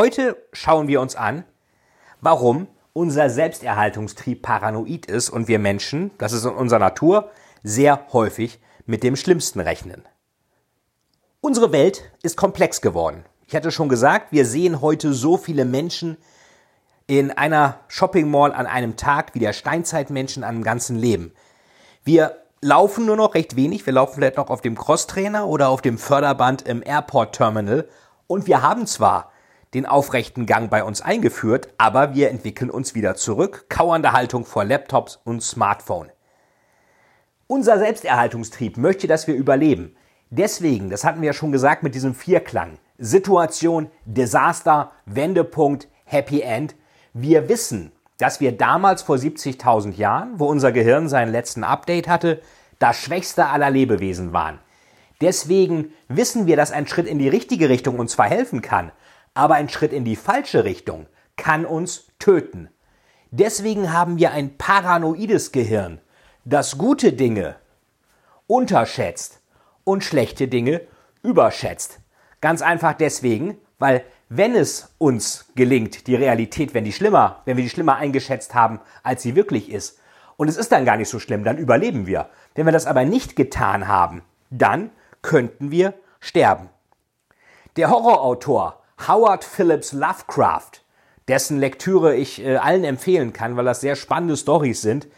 Heute 0.00 0.42
schauen 0.54 0.88
wir 0.88 0.98
uns 1.02 1.14
an, 1.14 1.44
warum 2.22 2.68
unser 2.94 3.28
Selbsterhaltungstrieb 3.28 4.40
paranoid 4.40 5.04
ist 5.04 5.28
und 5.28 5.46
wir 5.46 5.58
Menschen, 5.58 6.10
das 6.16 6.32
ist 6.32 6.46
in 6.46 6.52
unserer 6.52 6.78
Natur, 6.78 7.30
sehr 7.62 8.06
häufig 8.14 8.60
mit 8.86 9.02
dem 9.02 9.14
Schlimmsten 9.14 9.60
rechnen. 9.60 10.08
Unsere 11.42 11.70
Welt 11.72 12.10
ist 12.22 12.38
komplex 12.38 12.80
geworden. 12.80 13.26
Ich 13.46 13.54
hatte 13.54 13.70
schon 13.70 13.90
gesagt, 13.90 14.32
wir 14.32 14.46
sehen 14.46 14.80
heute 14.80 15.12
so 15.12 15.36
viele 15.36 15.66
Menschen 15.66 16.16
in 17.06 17.30
einer 17.30 17.80
Shopping 17.88 18.30
Mall 18.30 18.54
an 18.54 18.64
einem 18.64 18.96
Tag 18.96 19.34
wie 19.34 19.40
der 19.40 19.52
Steinzeitmenschen 19.52 20.44
an 20.44 20.54
einem 20.54 20.64
ganzen 20.64 20.96
Leben. 20.96 21.34
Wir 22.04 22.38
laufen 22.62 23.04
nur 23.04 23.16
noch 23.16 23.34
recht 23.34 23.54
wenig. 23.54 23.84
Wir 23.84 23.92
laufen 23.92 24.14
vielleicht 24.14 24.38
noch 24.38 24.48
auf 24.48 24.62
dem 24.62 24.78
Crosstrainer 24.78 25.46
oder 25.46 25.68
auf 25.68 25.82
dem 25.82 25.98
Förderband 25.98 26.62
im 26.62 26.82
Airport 26.82 27.36
Terminal. 27.36 27.86
Und 28.28 28.46
wir 28.46 28.62
haben 28.62 28.86
zwar 28.86 29.30
den 29.74 29.86
aufrechten 29.86 30.46
Gang 30.46 30.70
bei 30.70 30.82
uns 30.82 31.00
eingeführt, 31.00 31.68
aber 31.78 32.14
wir 32.14 32.30
entwickeln 32.30 32.70
uns 32.70 32.94
wieder 32.94 33.14
zurück, 33.14 33.66
kauernde 33.68 34.12
Haltung 34.12 34.44
vor 34.44 34.64
Laptops 34.64 35.20
und 35.24 35.42
Smartphone. 35.42 36.10
Unser 37.46 37.78
Selbsterhaltungstrieb 37.78 38.76
möchte, 38.76 39.06
dass 39.06 39.26
wir 39.26 39.34
überleben. 39.34 39.96
Deswegen, 40.30 40.90
das 40.90 41.04
hatten 41.04 41.20
wir 41.20 41.28
ja 41.28 41.32
schon 41.32 41.52
gesagt 41.52 41.82
mit 41.82 41.94
diesem 41.94 42.14
Vierklang, 42.14 42.78
Situation, 42.98 43.90
Desaster, 44.04 44.92
Wendepunkt, 45.06 45.88
Happy 46.04 46.42
End. 46.42 46.76
Wir 47.12 47.48
wissen, 47.48 47.92
dass 48.18 48.40
wir 48.40 48.52
damals 48.52 49.02
vor 49.02 49.16
70.000 49.16 49.96
Jahren, 49.96 50.38
wo 50.38 50.46
unser 50.46 50.72
Gehirn 50.72 51.08
seinen 51.08 51.32
letzten 51.32 51.64
Update 51.64 52.06
hatte, 52.06 52.42
das 52.78 52.96
schwächste 52.98 53.46
aller 53.46 53.70
Lebewesen 53.70 54.32
waren. 54.32 54.58
Deswegen 55.20 55.92
wissen 56.08 56.46
wir, 56.46 56.56
dass 56.56 56.72
ein 56.72 56.86
Schritt 56.86 57.06
in 57.06 57.18
die 57.18 57.28
richtige 57.28 57.68
Richtung 57.68 57.98
uns 57.98 58.12
zwar 58.12 58.26
helfen 58.26 58.62
kann, 58.62 58.92
aber 59.34 59.54
ein 59.54 59.68
Schritt 59.68 59.92
in 59.92 60.04
die 60.04 60.16
falsche 60.16 60.64
Richtung 60.64 61.06
kann 61.36 61.64
uns 61.64 62.08
töten. 62.18 62.68
Deswegen 63.30 63.92
haben 63.92 64.18
wir 64.18 64.32
ein 64.32 64.56
paranoides 64.58 65.52
Gehirn, 65.52 66.00
das 66.44 66.78
gute 66.78 67.12
Dinge 67.12 67.56
unterschätzt 68.46 69.40
und 69.84 70.02
schlechte 70.02 70.48
Dinge 70.48 70.82
überschätzt. 71.22 72.00
Ganz 72.40 72.62
einfach 72.62 72.94
deswegen, 72.94 73.56
weil 73.78 74.04
wenn 74.28 74.54
es 74.54 74.94
uns 74.98 75.46
gelingt, 75.54 76.06
die 76.06 76.14
Realität, 76.14 76.74
wenn 76.74 76.84
die 76.84 76.92
schlimmer, 76.92 77.42
wenn 77.44 77.56
wir 77.56 77.64
die 77.64 77.70
schlimmer 77.70 77.96
eingeschätzt 77.96 78.54
haben, 78.54 78.80
als 79.02 79.22
sie 79.22 79.36
wirklich 79.36 79.70
ist, 79.70 79.98
und 80.36 80.48
es 80.48 80.56
ist 80.56 80.72
dann 80.72 80.86
gar 80.86 80.96
nicht 80.96 81.10
so 81.10 81.18
schlimm, 81.18 81.44
dann 81.44 81.58
überleben 81.58 82.06
wir. 82.06 82.30
Wenn 82.54 82.64
wir 82.64 82.72
das 82.72 82.86
aber 82.86 83.04
nicht 83.04 83.36
getan 83.36 83.88
haben, 83.88 84.22
dann 84.48 84.90
könnten 85.20 85.70
wir 85.70 85.92
sterben. 86.18 86.70
Der 87.76 87.90
Horrorautor 87.90 88.79
Howard 89.08 89.44
Phillips 89.44 89.92
Lovecraft, 89.92 90.82
dessen 91.26 91.58
Lektüre 91.58 92.14
ich 92.14 92.44
äh, 92.44 92.56
allen 92.56 92.84
empfehlen 92.84 93.32
kann, 93.32 93.56
weil 93.56 93.64
das 93.64 93.80
sehr 93.80 93.96
spannende 93.96 94.36
Stories 94.36 94.82
sind, 94.82 95.08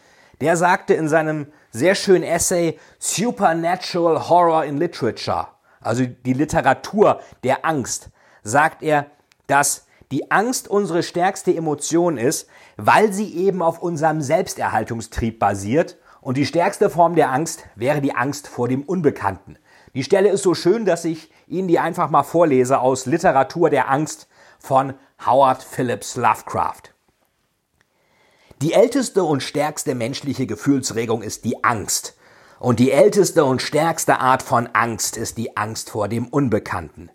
der 0.41 0.57
sagte 0.57 0.93
in 0.93 1.09
seinem 1.09 1.47
sehr 1.71 1.95
schönen 1.95 2.23
Essay 2.23 2.79
Supernatural 2.99 4.29
Horror 4.29 4.65
in 4.65 4.77
Literature, 4.77 5.47
also 5.81 6.05
die 6.05 6.33
Literatur 6.33 7.19
der 7.43 7.65
Angst, 7.65 8.09
sagt 8.43 8.83
er, 8.83 9.07
dass 9.47 9.85
die 10.11 10.31
Angst 10.31 10.67
unsere 10.67 11.03
stärkste 11.03 11.53
Emotion 11.53 12.17
ist, 12.17 12.47
weil 12.77 13.11
sie 13.11 13.35
eben 13.35 13.61
auf 13.61 13.79
unserem 13.79 14.21
Selbsterhaltungstrieb 14.21 15.39
basiert 15.39 15.97
und 16.21 16.37
die 16.37 16.45
stärkste 16.45 16.89
Form 16.89 17.15
der 17.15 17.31
Angst 17.31 17.65
wäre 17.75 17.99
die 17.99 18.15
Angst 18.15 18.47
vor 18.47 18.67
dem 18.67 18.83
Unbekannten. 18.83 19.57
Die 19.93 20.03
Stelle 20.03 20.29
ist 20.29 20.43
so 20.43 20.55
schön, 20.55 20.85
dass 20.85 21.05
ich 21.05 21.29
Ihnen 21.47 21.67
die 21.67 21.77
einfach 21.77 22.09
mal 22.09 22.23
vorlese 22.23 22.79
aus 22.79 23.05
Literatur 23.05 23.69
der 23.69 23.91
Angst 23.91 24.27
von 24.57 24.93
Howard 25.25 25.61
Phillips 25.61 26.15
Lovecraft. 26.15 26.93
Die 28.61 28.73
älteste 28.73 29.23
und 29.23 29.43
stärkste 29.43 29.93
menschliche 29.93 30.47
Gefühlsregung 30.47 31.21
ist 31.21 31.45
die 31.45 31.63
Angst. 31.63 32.17
Und 32.59 32.79
die 32.79 32.91
älteste 32.91 33.43
und 33.43 33.61
stärkste 33.61 34.19
Art 34.19 34.41
von 34.41 34.67
Angst 34.73 35.17
ist 35.17 35.37
die 35.37 35.57
Angst 35.57 35.89
vor 35.89 36.07
dem 36.07 36.27
Unbekannten. 36.27 37.11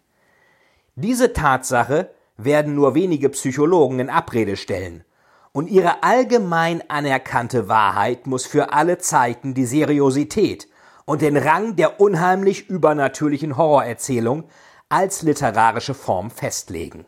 Diese 0.95 1.33
Tatsache 1.33 2.11
werden 2.37 2.75
nur 2.75 2.95
wenige 2.95 3.31
Psychologen 3.31 3.99
in 3.99 4.11
Abrede 4.11 4.57
stellen. 4.57 5.05
Und 5.53 5.69
ihre 5.69 6.03
allgemein 6.03 6.89
anerkannte 6.89 7.67
Wahrheit 7.67 8.27
muss 8.27 8.47
für 8.47 8.73
alle 8.73 8.99
Zeiten 8.99 9.55
die 9.55 9.65
Seriosität 9.65 10.68
und 11.09 11.23
den 11.23 11.39
Rang 11.39 11.75
der 11.75 12.03
unheimlich 12.03 12.69
übernatürlichen 12.69 13.57
Horrorerzählung 13.57 14.45
als 14.91 15.23
literarische 15.23 15.95
Form 15.95 16.31
festlegen. 16.31 17.07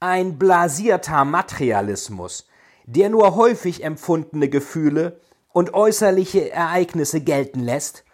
Ein 0.00 0.38
blasierter 0.38 1.26
Materialismus, 1.26 2.48
der 2.86 3.10
nur 3.10 3.36
häufig 3.36 3.84
empfundene 3.84 4.48
Gefühle 4.48 5.20
und 5.52 5.74
äußerliche 5.74 6.52
Ereignisse 6.52 7.20
gelten 7.20 7.60
lässt, 7.60 8.04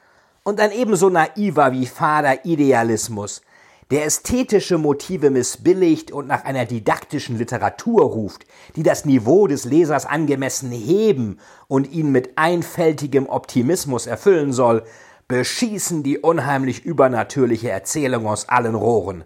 und 0.42 0.58
ein 0.58 0.72
ebenso 0.72 1.10
naiver 1.10 1.70
wie 1.70 1.86
fader 1.86 2.44
Idealismus, 2.44 3.42
der 3.90 4.04
ästhetische 4.04 4.76
Motive 4.76 5.30
missbilligt 5.30 6.12
und 6.12 6.26
nach 6.26 6.44
einer 6.44 6.66
didaktischen 6.66 7.38
Literatur 7.38 8.02
ruft, 8.02 8.44
die 8.76 8.82
das 8.82 9.06
Niveau 9.06 9.46
des 9.46 9.64
Lesers 9.64 10.04
angemessen 10.04 10.70
heben 10.70 11.38
und 11.68 11.90
ihn 11.90 12.12
mit 12.12 12.36
einfältigem 12.36 13.28
Optimismus 13.28 14.06
erfüllen 14.06 14.52
soll, 14.52 14.84
beschießen 15.26 16.02
die 16.02 16.18
unheimlich 16.18 16.84
übernatürliche 16.84 17.70
Erzählung 17.70 18.26
aus 18.26 18.48
allen 18.48 18.74
Rohren. 18.74 19.24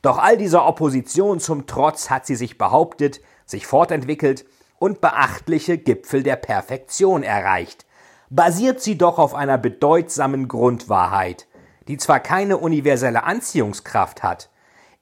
Doch 0.00 0.18
all 0.18 0.36
dieser 0.36 0.64
Opposition 0.66 1.40
zum 1.40 1.66
Trotz 1.66 2.08
hat 2.08 2.24
sie 2.24 2.36
sich 2.36 2.56
behauptet, 2.56 3.20
sich 3.46 3.66
fortentwickelt 3.66 4.44
und 4.78 5.00
beachtliche 5.00 5.76
Gipfel 5.76 6.22
der 6.22 6.36
Perfektion 6.36 7.24
erreicht. 7.24 7.84
Basiert 8.30 8.80
sie 8.80 8.96
doch 8.96 9.18
auf 9.18 9.34
einer 9.34 9.58
bedeutsamen 9.58 10.46
Grundwahrheit, 10.46 11.47
die 11.88 11.96
zwar 11.96 12.20
keine 12.20 12.58
universelle 12.58 13.24
Anziehungskraft 13.24 14.22
hat, 14.22 14.50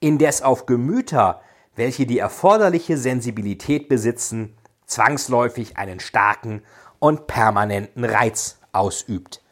indes 0.01 0.43
auf 0.43 0.67
Gemüter, 0.67 1.41
welche 1.75 2.07
die 2.07 2.19
erforderliche 2.19 2.97
Sensibilität 2.97 3.89
besitzen, 3.89 4.57
zwangsläufig 4.87 5.77
einen 5.77 6.01
starken 6.01 6.63
und 6.99 7.27
permanenten 7.27 8.05
Reiz 8.05 8.59
ausübt. 8.73 9.43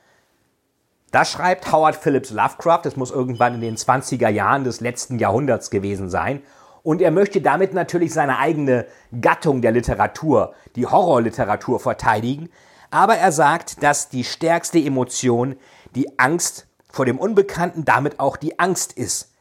Das 1.11 1.31
schreibt 1.31 1.71
Howard 1.71 1.97
Phillips 1.97 2.31
Lovecraft, 2.31 2.81
das 2.85 2.97
muss 2.97 3.11
irgendwann 3.11 3.55
in 3.55 3.61
den 3.61 3.77
20er 3.77 4.29
Jahren 4.29 4.65
des 4.65 4.81
letzten 4.81 5.19
Jahrhunderts 5.19 5.71
gewesen 5.71 6.11
sein. 6.11 6.43
Und 6.83 7.01
er 7.01 7.11
möchte 7.11 7.41
damit 7.41 7.73
natürlich 7.73 8.13
seine 8.13 8.39
eigene 8.39 8.87
Gattung 9.21 9.63
der 9.63 9.73
Literatur, 9.73 10.55
die 10.77 10.87
Horrorliteratur 10.87 11.81
verteidigen. 11.81 12.51
Aber 12.91 13.17
er 13.17 13.33
sagt, 13.33 13.83
dass 13.83 14.09
die 14.09 14.25
stärkste 14.25 14.79
Emotion 14.79 15.57
die 15.95 16.19
Angst 16.19 16.67
vor 16.95 17.05
dem 17.05 17.19
Unbekannten 17.19 17.85
damit 17.85 18.21
auch 18.21 18.37
die 18.37 18.59
Angst 18.59 18.93
ist. 18.93 19.33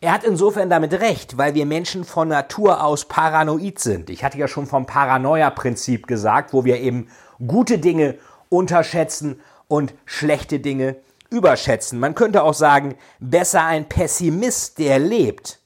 Er 0.00 0.12
hat 0.12 0.24
insofern 0.24 0.70
damit 0.70 0.94
recht, 0.94 1.36
weil 1.36 1.54
wir 1.54 1.66
Menschen 1.66 2.04
von 2.04 2.28
Natur 2.28 2.82
aus 2.82 3.04
paranoid 3.04 3.78
sind. 3.78 4.08
Ich 4.08 4.24
hatte 4.24 4.38
ja 4.38 4.48
schon 4.48 4.66
vom 4.66 4.86
Paranoia-Prinzip 4.86 6.06
gesagt, 6.06 6.54
wo 6.54 6.64
wir 6.64 6.78
eben 6.78 7.08
gute 7.46 7.78
Dinge 7.78 8.16
unterschätzen 8.48 9.40
und 9.68 9.92
schlechte 10.06 10.60
Dinge 10.60 10.96
überschätzen. 11.28 11.98
Man 11.98 12.14
könnte 12.14 12.42
auch 12.44 12.54
sagen, 12.54 12.94
besser 13.18 13.64
ein 13.64 13.88
Pessimist, 13.88 14.78
der 14.78 14.98
lebt, 14.98 15.60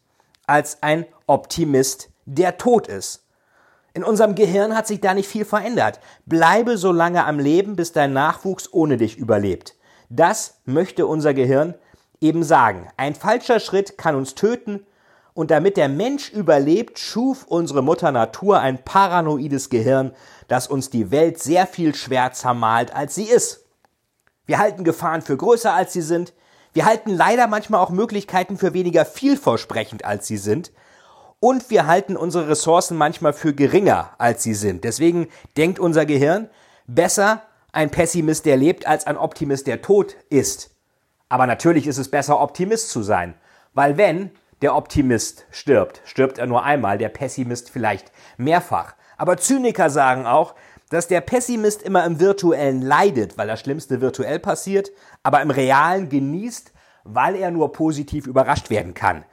als 0.47 0.83
ein 0.83 1.07
Optimist, 1.27 2.11
der 2.25 2.59
tot 2.59 2.89
ist. 2.89 3.25
In 3.93 4.03
unserem 4.03 4.35
Gehirn 4.35 4.75
hat 4.75 4.89
sich 4.89 5.01
da 5.01 5.15
nicht 5.15 5.29
viel 5.29 5.45
verändert. 5.45 6.01
Bleibe 6.27 6.77
so 6.77 6.91
lange 6.91 7.25
am 7.25 7.39
Leben, 7.39 7.77
bis 7.77 7.93
dein 7.93 8.13
Nachwuchs 8.13 8.73
ohne 8.73 8.97
dich 8.97 9.17
überlebt. 9.17 9.77
Das 10.09 10.61
möchte 10.65 11.07
unser 11.07 11.35
Gehirn 11.35 11.75
eben 12.21 12.43
sagen. 12.43 12.89
Ein 12.97 13.15
falscher 13.15 13.61
Schritt 13.61 13.99
kann 13.99 14.15
uns 14.15 14.35
töten 14.35 14.87
und 15.35 15.51
damit 15.51 15.77
der 15.77 15.89
Mensch 15.89 16.31
überlebt, 16.31 16.99
schuf 16.99 17.45
unsere 17.45 17.83
Mutter 17.83 18.13
Natur 18.13 18.61
ein 18.61 18.85
paranoides 18.85 19.69
Gehirn, 19.69 20.13
das 20.49 20.69
uns 20.69 20.91
die 20.91 21.11
Welt 21.11 21.41
sehr 21.41 21.67
viel 21.67 21.95
schwärzer 21.95 22.55
malt, 22.55 22.95
als 22.95 23.15
sie 23.15 23.25
ist. 23.25 23.65
Wir 24.47 24.59
halten 24.59 24.85
Gefahren 24.85 25.23
für 25.23 25.37
größer, 25.37 25.73
als 25.73 25.93
sie 25.93 26.03
sind. 26.03 26.33
Wir 26.73 26.85
halten 26.85 27.11
leider 27.11 27.47
manchmal 27.47 27.81
auch 27.81 27.91
Möglichkeiten 27.91 28.59
für 28.59 28.75
weniger 28.75 29.05
vielversprechend, 29.05 30.05
als 30.05 30.27
sie 30.27 30.37
sind. 30.37 30.73
Und 31.41 31.71
wir 31.71 31.87
halten 31.87 32.17
unsere 32.17 32.49
Ressourcen 32.49 32.97
manchmal 32.97 33.33
für 33.33 33.55
geringer, 33.55 34.11
als 34.19 34.43
sie 34.43 34.55
sind. 34.55 34.85
Deswegen 34.85 35.29
denkt 35.57 35.79
unser 35.79 36.07
Gehirn, 36.07 36.49
besser 36.87 37.43
ein 37.75 37.91
Pessimist, 37.91 38.47
der 38.47 38.57
lebt, 38.57 38.87
als 38.87 39.07
ein 39.07 39.17
Optimist, 39.17 39.67
der 39.67 39.83
tot 39.83 40.17
ist. 40.31 40.75
Aber 41.29 41.47
natürlich 41.47 41.87
ist 41.87 41.99
es 41.99 42.11
besser, 42.11 42.41
Optimist 42.41 42.91
zu 42.91 43.03
sein. 43.03 43.35
Weil 43.73 43.97
wenn 43.97 44.31
der 44.63 44.77
Optimist 44.77 45.47
stirbt, 45.51 46.01
stirbt 46.05 46.39
er 46.39 46.47
nur 46.47 46.65
einmal, 46.65 46.99
der 46.99 47.09
Pessimist 47.09 47.71
vielleicht 47.71 48.13
mehrfach. 48.37 48.95
Aber 49.17 49.37
Zyniker 49.37 49.91
sagen 49.91 50.27
auch, 50.27 50.55
dass 50.91 51.09
der 51.09 51.21
Pessimist 51.21 51.83
immer 51.83 52.05
im 52.05 52.21
virtuellen 52.21 52.81
leidet, 52.81 53.37
weil 53.37 53.49
das 53.49 53.61
Schlimmste 53.61 54.01
virtuell 54.01 54.39
passiert, 54.39 54.91
aber 55.23 55.43
im 55.43 55.51
realen 55.51 56.09
genießt, 56.09 56.73
weil 57.05 57.37
er 57.37 57.51
nur 57.51 57.73
positiv 57.73 58.27
überrascht 58.27 58.71
werden 58.71 58.95
kann. 58.95 59.25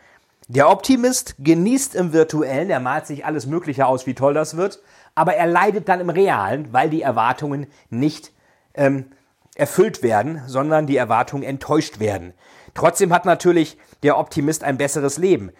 Der 0.47 0.69
Optimist 0.69 1.35
genießt 1.39 1.95
im 1.95 2.13
virtuellen, 2.13 2.69
er 2.69 2.79
malt 2.79 3.05
sich 3.05 3.25
alles 3.25 3.45
Mögliche 3.45 3.85
aus, 3.85 4.05
wie 4.05 4.15
toll 4.15 4.33
das 4.33 4.57
wird, 4.57 4.81
aber 5.15 5.35
er 5.35 5.47
leidet 5.47 5.89
dann 5.89 5.99
im 5.99 6.09
realen, 6.09 6.71
weil 6.73 6.89
die 6.89 7.01
Erwartungen 7.01 7.67
nicht 7.89 8.31
ähm, 8.73 9.11
erfüllt 9.55 10.03
werden, 10.03 10.41
sondern 10.47 10.87
die 10.87 10.97
Erwartungen 10.97 11.43
enttäuscht 11.43 11.99
werden. 11.99 12.33
Trotzdem 12.73 13.13
hat 13.13 13.25
natürlich 13.25 13.77
der 14.03 14.17
Optimist 14.17 14.63
ein 14.63 14.77
besseres 14.77 15.17
Leben. 15.17 15.51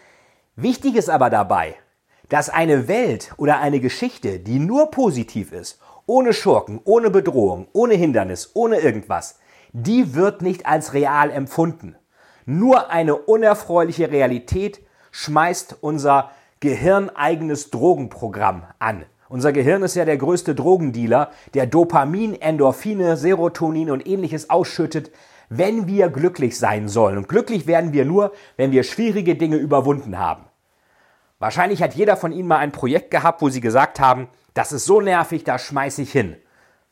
Wichtig 0.56 0.96
ist 0.96 1.10
aber 1.10 1.30
dabei, 1.30 1.76
dass 2.30 2.50
eine 2.50 2.88
Welt 2.88 3.34
oder 3.38 3.60
eine 3.60 3.80
Geschichte, 3.80 4.40
die 4.40 4.60
nur 4.60 4.92
positiv 4.92 5.52
ist, 5.52 5.80
ohne 6.06 6.34
Schurken, 6.34 6.80
ohne 6.84 7.10
Bedrohung, 7.10 7.68
ohne 7.74 7.94
Hindernis, 7.94 8.52
ohne 8.54 8.78
irgendwas, 8.78 9.40
die 9.74 10.16
wird 10.16 10.42
nicht 10.42 10.66
als 10.66 10.94
real 10.94 11.30
empfunden. 11.30 11.96
Nur 12.46 12.90
eine 12.90 13.16
unerfreuliche 13.16 14.12
Realität 14.12 14.82
schmeißt 15.12 15.78
unser 15.82 16.32
gehirneigenes 16.60 17.70
Drogenprogramm 17.70 18.64
an. 18.80 19.06
Unser 19.32 19.54
Gehirn 19.54 19.82
ist 19.82 19.96
ja 19.96 20.04
der 20.04 20.18
größte 20.18 20.56
Drogendealer, 20.56 21.32
der 21.54 21.66
Dopamin, 21.66 22.34
Endorphine, 22.34 23.16
Serotonin 23.16 23.90
und 23.90 24.06
ähnliches 24.06 24.50
ausschüttet, 24.50 25.10
wenn 25.48 25.88
wir 25.88 26.10
glücklich 26.10 26.60
sein 26.60 26.90
sollen. 26.90 27.18
Und 27.18 27.30
glücklich 27.30 27.66
werden 27.66 27.94
wir 27.94 28.04
nur, 28.04 28.34
wenn 28.58 28.74
wir 28.74 28.84
schwierige 28.84 29.36
Dinge 29.36 29.56
überwunden 29.56 30.20
haben. 30.20 30.44
Wahrscheinlich 31.40 31.82
hat 31.82 31.94
jeder 31.94 32.18
von 32.18 32.34
Ihnen 32.34 32.50
mal 32.50 32.58
ein 32.58 32.74
Projekt 32.74 33.10
gehabt, 33.10 33.42
wo 33.42 33.48
Sie 33.48 33.62
gesagt 33.62 34.02
haben, 34.02 34.28
das 34.54 34.74
ist 34.74 34.84
so 34.84 35.00
nervig, 35.00 35.46
da 35.46 35.58
schmeiße 35.58 36.02
ich 36.02 36.12
hin. 36.12 36.36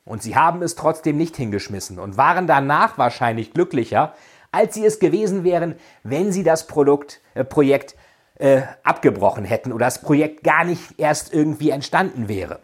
Und 0.06 0.24
Sie 0.24 0.38
haben 0.38 0.62
es 0.62 0.75
trotzdem 0.75 1.18
nicht 1.18 1.36
hingeschmissen 1.36 2.00
und 2.00 2.15
waren 2.15 2.47
danach 2.47 2.97
wahrscheinlich 2.97 3.53
glücklicher, 3.53 4.13
als 4.53 4.75
Sie 4.75 4.86
es 4.86 5.00
gewesen 5.00 5.44
wären, 5.44 5.75
wenn 6.03 6.31
Sie 6.31 6.44
das 6.44 6.68
Produkt, 6.68 7.19
äh, 7.33 7.44
Projekt 7.44 7.97
äh, 8.39 8.62
abgebrochen 8.83 9.45
hätten 9.45 9.71
oder 9.71 9.86
das 9.86 10.01
Projekt 10.01 10.44
gar 10.44 10.63
nicht 10.63 10.81
erst 10.97 11.33
irgendwie 11.33 11.69
entstanden 11.69 12.27
wäre. 12.27 12.59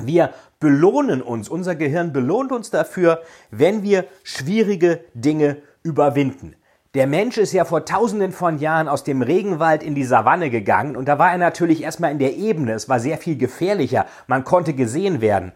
Wir 0.00 0.32
belohnen 0.58 1.20
uns, 1.20 1.48
unser 1.48 1.74
Gehirn 1.74 2.12
belohnt 2.12 2.50
uns 2.50 2.70
dafür, 2.70 3.22
wenn 3.50 3.82
wir 3.82 4.06
schwierige 4.22 5.00
Dinge 5.14 5.58
überwinden. 5.82 6.56
Der 6.94 7.06
Mensch 7.06 7.38
ist 7.38 7.52
ja 7.52 7.64
vor 7.64 7.84
tausenden 7.84 8.32
von 8.32 8.58
Jahren 8.58 8.86
aus 8.86 9.02
dem 9.02 9.22
Regenwald 9.22 9.82
in 9.82 9.94
die 9.94 10.04
Savanne 10.04 10.50
gegangen 10.50 10.94
und 10.94 11.08
da 11.08 11.18
war 11.18 11.32
er 11.32 11.38
natürlich 11.38 11.82
erstmal 11.82 12.12
in 12.12 12.18
der 12.18 12.36
Ebene. 12.36 12.72
Es 12.72 12.88
war 12.88 13.00
sehr 13.00 13.18
viel 13.18 13.36
gefährlicher. 13.36 14.06
Man 14.26 14.44
konnte 14.44 14.74
gesehen 14.74 15.20
werden. 15.20 15.52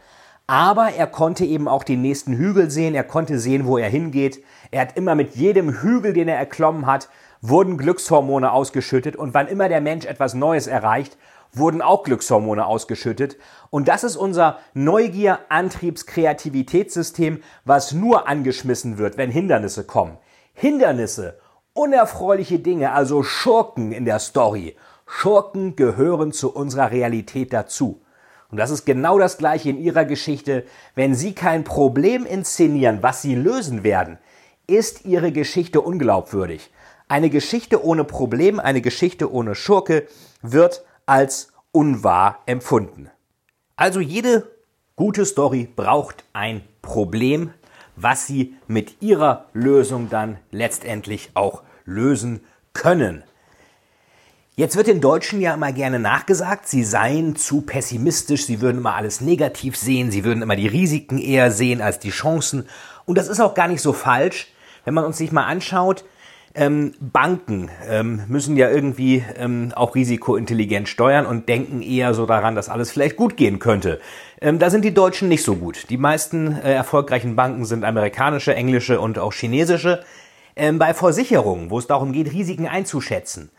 Aber 0.46 0.92
er 0.96 1.08
konnte 1.08 1.44
eben 1.44 1.66
auch 1.66 1.82
den 1.82 2.02
nächsten 2.02 2.32
Hügel 2.32 2.70
sehen. 2.70 2.94
Er 2.94 3.04
konnte 3.04 3.38
sehen, 3.38 3.66
wo 3.66 3.78
er 3.78 3.88
hingeht. 3.88 4.42
Er 4.70 4.82
hat 4.82 4.96
immer 4.96 5.14
mit 5.14 5.34
jedem 5.34 5.82
Hügel, 5.82 6.12
den 6.12 6.28
er 6.28 6.38
erklommen 6.38 6.86
hat, 6.86 7.08
wurden 7.48 7.78
Glückshormone 7.78 8.50
ausgeschüttet 8.50 9.16
und 9.16 9.34
wann 9.34 9.48
immer 9.48 9.68
der 9.68 9.80
Mensch 9.80 10.06
etwas 10.06 10.34
Neues 10.34 10.66
erreicht, 10.66 11.16
wurden 11.52 11.82
auch 11.82 12.02
Glückshormone 12.02 12.66
ausgeschüttet. 12.66 13.36
Und 13.70 13.88
das 13.88 14.04
ist 14.04 14.16
unser 14.16 14.58
Neugier, 14.74 15.38
Antriebs, 15.48 16.06
Kreativitätssystem, 16.06 17.42
was 17.64 17.92
nur 17.92 18.28
angeschmissen 18.28 18.98
wird, 18.98 19.16
wenn 19.16 19.30
Hindernisse 19.30 19.84
kommen. 19.84 20.18
Hindernisse, 20.54 21.38
unerfreuliche 21.72 22.58
Dinge, 22.58 22.92
also 22.92 23.22
Schurken 23.22 23.92
in 23.92 24.04
der 24.04 24.18
Story. 24.18 24.76
Schurken 25.06 25.76
gehören 25.76 26.32
zu 26.32 26.52
unserer 26.52 26.90
Realität 26.90 27.52
dazu. 27.52 28.02
Und 28.50 28.58
das 28.58 28.70
ist 28.70 28.84
genau 28.84 29.18
das 29.18 29.38
gleiche 29.38 29.70
in 29.70 29.78
ihrer 29.78 30.04
Geschichte. 30.04 30.64
Wenn 30.94 31.14
sie 31.14 31.34
kein 31.34 31.64
Problem 31.64 32.24
inszenieren, 32.24 33.02
was 33.02 33.22
sie 33.22 33.34
lösen 33.34 33.82
werden, 33.82 34.18
ist 34.66 35.04
ihre 35.04 35.32
Geschichte 35.32 35.80
unglaubwürdig. 35.80 36.70
Eine 37.08 37.30
Geschichte 37.30 37.84
ohne 37.84 38.02
Problem, 38.02 38.58
eine 38.58 38.80
Geschichte 38.80 39.32
ohne 39.32 39.54
Schurke 39.54 40.08
wird 40.42 40.84
als 41.06 41.52
unwahr 41.70 42.42
empfunden. 42.46 43.10
Also 43.76 44.00
jede 44.00 44.50
gute 44.96 45.24
Story 45.24 45.68
braucht 45.76 46.24
ein 46.32 46.62
Problem, 46.82 47.52
was 47.94 48.26
sie 48.26 48.56
mit 48.66 49.02
ihrer 49.02 49.46
Lösung 49.52 50.10
dann 50.10 50.38
letztendlich 50.50 51.30
auch 51.34 51.62
lösen 51.84 52.40
können. 52.72 53.22
Jetzt 54.56 54.76
wird 54.76 54.88
den 54.88 55.00
Deutschen 55.00 55.40
ja 55.40 55.54
immer 55.54 55.70
gerne 55.70 56.00
nachgesagt, 56.00 56.66
sie 56.66 56.82
seien 56.82 57.36
zu 57.36 57.60
pessimistisch, 57.60 58.46
sie 58.46 58.60
würden 58.60 58.78
immer 58.78 58.96
alles 58.96 59.20
negativ 59.20 59.76
sehen, 59.76 60.10
sie 60.10 60.24
würden 60.24 60.42
immer 60.42 60.56
die 60.56 60.66
Risiken 60.66 61.18
eher 61.18 61.52
sehen 61.52 61.80
als 61.80 62.00
die 62.00 62.10
Chancen. 62.10 62.66
Und 63.04 63.16
das 63.16 63.28
ist 63.28 63.38
auch 63.38 63.54
gar 63.54 63.68
nicht 63.68 63.82
so 63.82 63.92
falsch, 63.92 64.48
wenn 64.84 64.94
man 64.94 65.04
uns 65.04 65.18
sich 65.18 65.30
mal 65.30 65.44
anschaut, 65.44 66.04
ähm, 66.56 66.94
Banken 66.98 67.70
ähm, 67.88 68.22
müssen 68.28 68.56
ja 68.56 68.70
irgendwie 68.70 69.22
ähm, 69.36 69.72
auch 69.76 69.94
risikointelligent 69.94 70.88
steuern 70.88 71.26
und 71.26 71.48
denken 71.48 71.82
eher 71.82 72.14
so 72.14 72.24
daran, 72.24 72.54
dass 72.54 72.68
alles 72.70 72.90
vielleicht 72.90 73.16
gut 73.16 73.36
gehen 73.36 73.58
könnte. 73.58 74.00
Ähm, 74.40 74.58
da 74.58 74.70
sind 74.70 74.84
die 74.84 74.94
Deutschen 74.94 75.28
nicht 75.28 75.44
so 75.44 75.56
gut. 75.56 75.90
Die 75.90 75.98
meisten 75.98 76.56
äh, 76.56 76.72
erfolgreichen 76.72 77.36
Banken 77.36 77.66
sind 77.66 77.84
amerikanische, 77.84 78.54
englische 78.54 79.00
und 79.00 79.18
auch 79.18 79.34
chinesische. 79.34 80.02
Ähm, 80.56 80.78
bei 80.78 80.94
Versicherungen, 80.94 81.70
wo 81.70 81.78
es 81.78 81.86
darum 81.86 82.12
geht, 82.12 82.32
Risiken 82.32 82.66
einzuschätzen 82.66 83.50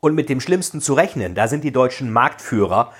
und 0.00 0.14
mit 0.14 0.30
dem 0.30 0.40
Schlimmsten 0.40 0.80
zu 0.80 0.94
rechnen, 0.94 1.34
da 1.34 1.48
sind 1.48 1.62
die 1.62 1.72
deutschen 1.72 2.10
Marktführer. 2.10 2.92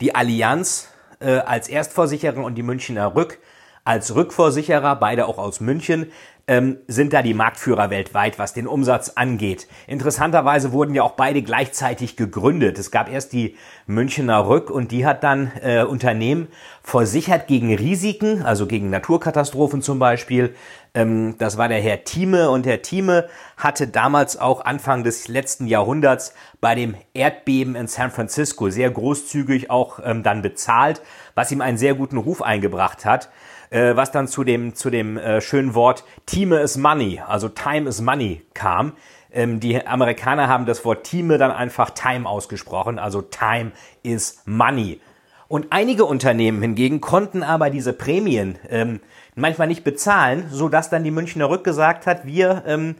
Die 0.00 0.16
Allianz 0.16 0.88
äh, 1.20 1.38
als 1.38 1.68
Erstversicherer 1.68 2.42
und 2.42 2.56
die 2.56 2.64
Münchner 2.64 3.14
Rück 3.14 3.38
als 3.84 4.14
Rückversicherer, 4.14 4.96
beide 4.96 5.26
auch 5.26 5.38
aus 5.38 5.60
München, 5.60 6.10
ähm, 6.46 6.78
sind 6.88 7.12
da 7.12 7.22
die 7.22 7.34
Marktführer 7.34 7.90
weltweit, 7.90 8.38
was 8.38 8.52
den 8.52 8.66
Umsatz 8.66 9.10
angeht. 9.10 9.66
Interessanterweise 9.86 10.72
wurden 10.72 10.94
ja 10.94 11.02
auch 11.02 11.12
beide 11.12 11.42
gleichzeitig 11.42 12.16
gegründet. 12.16 12.78
Es 12.78 12.90
gab 12.90 13.10
erst 13.10 13.32
die 13.32 13.56
Münchner 13.86 14.46
Rück 14.48 14.70
und 14.70 14.92
die 14.92 15.06
hat 15.06 15.24
dann 15.24 15.52
äh, 15.62 15.84
Unternehmen 15.84 16.48
versichert 16.82 17.46
gegen 17.46 17.74
Risiken, 17.74 18.42
also 18.42 18.66
gegen 18.66 18.90
Naturkatastrophen 18.90 19.80
zum 19.80 19.98
Beispiel. 19.98 20.54
Ähm, 20.94 21.36
das 21.38 21.56
war 21.56 21.68
der 21.68 21.80
Herr 21.80 22.04
Thieme 22.04 22.50
und 22.50 22.66
Herr 22.66 22.82
Thieme 22.82 23.28
hatte 23.56 23.88
damals 23.88 24.36
auch 24.36 24.64
Anfang 24.64 25.02
des 25.02 25.28
letzten 25.28 25.66
Jahrhunderts 25.66 26.34
bei 26.60 26.74
dem 26.74 26.94
Erdbeben 27.14 27.74
in 27.74 27.86
San 27.86 28.10
Francisco 28.10 28.68
sehr 28.68 28.90
großzügig 28.90 29.70
auch 29.70 29.98
ähm, 30.04 30.22
dann 30.22 30.42
bezahlt, 30.42 31.00
was 31.34 31.50
ihm 31.50 31.62
einen 31.62 31.78
sehr 31.78 31.94
guten 31.94 32.18
Ruf 32.18 32.42
eingebracht 32.42 33.06
hat 33.06 33.30
äh, 33.74 33.96
was 33.96 34.12
dann 34.12 34.28
zu 34.28 34.44
dem, 34.44 34.74
zu 34.74 34.88
dem 34.88 35.16
äh, 35.16 35.40
schönen 35.40 35.74
Wort 35.74 36.04
Time 36.26 36.60
is 36.60 36.76
Money, 36.76 37.20
also 37.26 37.48
Time 37.48 37.88
is 37.88 38.00
Money 38.00 38.42
kam. 38.54 38.92
Ähm, 39.32 39.58
die 39.58 39.84
Amerikaner 39.84 40.46
haben 40.46 40.64
das 40.64 40.84
Wort 40.84 41.04
Time 41.04 41.38
dann 41.38 41.50
einfach 41.50 41.90
Time 41.90 42.28
ausgesprochen, 42.28 43.00
also 43.00 43.20
Time 43.20 43.72
is 44.04 44.42
Money. 44.46 45.00
Und 45.48 45.66
einige 45.70 46.04
Unternehmen 46.04 46.62
hingegen 46.62 47.00
konnten 47.00 47.42
aber 47.42 47.68
diese 47.68 47.92
Prämien 47.92 48.58
ähm, 48.70 49.00
manchmal 49.34 49.66
nicht 49.66 49.82
bezahlen, 49.82 50.46
so 50.50 50.68
dass 50.68 50.88
dann 50.88 51.02
die 51.02 51.10
Münchner 51.10 51.50
Rück 51.50 51.64
gesagt 51.64 52.06
hat, 52.06 52.24
wir 52.24 52.62
ähm, 52.66 52.94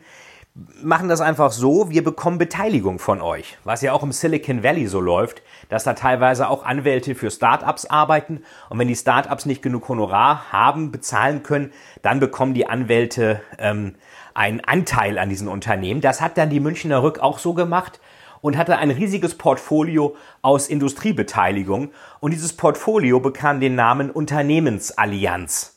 machen 0.55 1.09
das 1.09 1.21
einfach 1.21 1.51
so, 1.51 1.91
wir 1.91 2.05
bekommen 2.05 2.39
Beteiligung 2.39 3.01
von 3.01 3.21
euch, 3.21 3.59
was 3.65 3.83
ja 3.83 3.93
auch 3.93 4.05
im 4.05 4.13
Silicon 4.13 4.63
Valley 4.63 4.87
so 4.87 5.01
läuft, 5.01 5.43
dass 5.69 5.83
da 5.83 5.95
teilweise 5.95 6.49
auch 6.49 6.65
Anwälte 6.65 7.17
für 7.17 7.31
Startups 7.31 7.87
arbeiten 7.87 8.43
und 8.71 8.79
wenn 8.79 8.87
die 8.87 8.95
Startups 8.95 9.47
nicht 9.47 9.63
genug 9.63 9.89
Honorar 9.89 10.53
haben, 10.53 10.93
bezahlen 10.93 11.43
können, 11.43 11.73
dann 12.03 12.21
bekommen 12.21 12.55
die 12.55 12.69
Anwälte 12.69 13.41
ähm, 13.59 13.97
einen 14.35 14.61
Anteil 14.61 15.19
an 15.19 15.29
diesen 15.29 15.49
Unternehmen. 15.49 16.01
Das 16.01 16.21
hat 16.21 16.39
dann 16.39 16.51
die 16.51 16.61
Münchner 16.61 17.03
Rück 17.03 17.19
auch 17.19 17.41
so 17.41 17.55
gemacht 17.55 17.99
und 18.41 18.57
hatte 18.57 18.79
ein 18.79 18.91
riesiges 18.91 19.37
Portfolio 19.37 20.15
aus 20.41 20.69
Industriebeteiligung 20.69 21.91
und 22.21 22.33
dieses 22.33 22.53
Portfolio 22.53 23.19
bekam 23.19 23.59
den 23.59 23.75
Namen 23.75 24.11
Unternehmensallianz. 24.11 25.74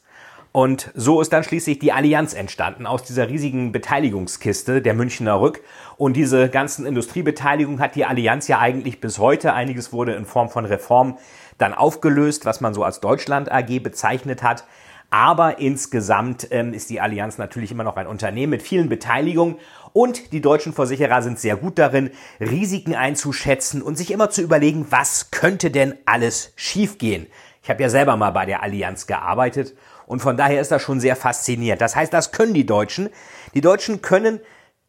Und 0.58 0.90
so 0.96 1.22
ist 1.22 1.32
dann 1.34 1.44
schließlich 1.44 1.78
die 1.78 1.92
Allianz 1.92 2.34
entstanden 2.34 2.88
aus 2.88 3.04
dieser 3.04 3.30
riesigen 3.30 3.72
Beteiligungskiste 3.72 4.82
der 4.82 4.96
Münchner 4.96 5.40
Rück. 5.40 5.62
Und 5.98 6.18
diese 6.18 6.50
ganzen 6.50 6.88
Industriebeteiligungen 6.88 7.80
hat 7.80 7.94
die 7.94 8.06
Allianz 8.06 8.48
ja 8.48 8.58
eigentlich 8.58 9.00
bis 9.00 9.20
heute. 9.20 9.54
Einiges 9.54 9.94
wurde 9.94 10.14
in 10.14 10.26
Form 10.26 10.50
von 10.50 10.66
Reform 10.66 11.20
dann 11.60 11.76
aufgelöst, 11.76 12.46
was 12.46 12.60
man 12.60 12.74
so 12.74 12.84
als 12.84 13.02
Deutschland 13.02 13.52
AG 13.52 13.84
bezeichnet 13.84 14.42
hat. 14.42 14.64
Aber 15.12 15.60
insgesamt 15.60 16.48
ähm, 16.50 16.74
ist 16.74 16.90
die 16.90 17.02
Allianz 17.02 17.38
natürlich 17.38 17.72
immer 17.72 17.84
noch 17.84 17.96
ein 17.96 18.08
Unternehmen 18.08 18.50
mit 18.50 18.64
vielen 18.64 18.90
Beteiligungen 18.90 19.58
und 19.94 20.34
die 20.34 20.42
deutschen 20.42 20.74
Versicherer 20.74 21.22
sind 21.22 21.38
sehr 21.38 21.56
gut 21.56 21.78
darin, 21.78 22.10
Risiken 22.40 22.96
einzuschätzen 22.96 23.84
und 23.84 23.96
sich 23.96 24.10
immer 24.10 24.32
zu 24.32 24.42
überlegen, 24.42 24.88
was 24.90 25.30
könnte 25.30 25.70
denn 25.70 25.94
alles 26.06 26.52
schiefgehen. 26.56 27.28
Ich 27.62 27.70
habe 27.70 27.84
ja 27.84 27.90
selber 27.90 28.18
mal 28.18 28.32
bei 28.32 28.48
der 28.48 28.64
Allianz 28.64 29.06
gearbeitet 29.06 29.76
und 30.08 30.22
von 30.22 30.38
daher 30.38 30.60
ist 30.60 30.72
das 30.72 30.82
schon 30.82 31.00
sehr 31.00 31.16
faszinierend. 31.16 31.82
Das 31.82 31.96
heißt, 31.96 32.12
das 32.12 32.32
können 32.32 32.56
die 32.56 32.66
Deutschen. 32.66 33.10
Die 33.54 33.62
Deutschen 33.62 34.02
können 34.02 34.40